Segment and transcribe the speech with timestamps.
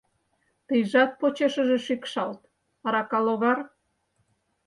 [0.67, 2.41] —Тыйжат почешыже шикшалт,
[2.85, 3.59] арака логар!